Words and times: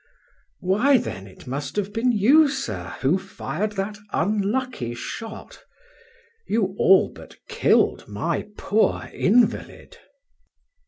"Why, 0.61 0.97
then, 0.97 1.27
it 1.27 1.45
must 1.45 1.75
have 1.75 1.93
been 1.93 2.11
you, 2.11 2.47
sir, 2.49 2.95
who 3.01 3.19
fired 3.19 3.73
that 3.73 3.99
unlucky 4.11 4.95
shot! 4.95 5.63
You 6.47 6.73
all 6.79 7.11
but 7.13 7.35
killed 7.47 8.07
my 8.07 8.47
poor 8.57 9.11
invalid." 9.13 9.97